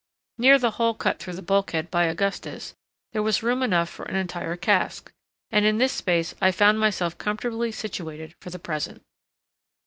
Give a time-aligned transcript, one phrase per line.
[0.39, 2.73] Near the hole cut through the bulkhead by Augustus
[3.13, 5.11] there was room enough for an entire cask,
[5.51, 9.03] and in this space I found myself comfortably situated for the present.